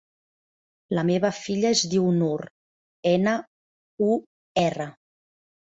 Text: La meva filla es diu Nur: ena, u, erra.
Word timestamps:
La 0.99 1.03
meva 1.09 1.31
filla 1.41 1.73
es 1.77 1.83
diu 1.93 2.07
Nur: 2.21 2.45
ena, 3.13 3.37
u, 4.07 4.21
erra. 4.67 4.93